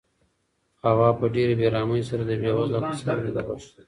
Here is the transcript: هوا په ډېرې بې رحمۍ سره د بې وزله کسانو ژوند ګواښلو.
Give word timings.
هوا 0.85 1.09
په 1.19 1.25
ډېرې 1.35 1.53
بې 1.59 1.67
رحمۍ 1.75 2.01
سره 2.09 2.23
د 2.25 2.31
بې 2.41 2.51
وزله 2.57 2.79
کسانو 2.89 3.21
ژوند 3.23 3.35
ګواښلو. 3.45 3.77